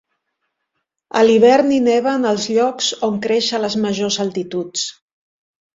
[1.19, 4.93] A l'hivern hi neva en els llocs on creix a les majors altituds.